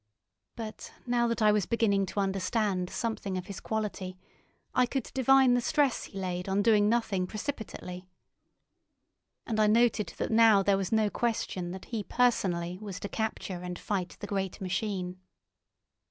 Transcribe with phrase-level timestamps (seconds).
[0.55, 4.17] But now that I was beginning to understand something of his quality,
[4.73, 8.09] I could divine the stress he laid on doing nothing precipitately.
[9.45, 13.61] And I noted that now there was no question that he personally was to capture
[13.61, 15.19] and fight the great machine.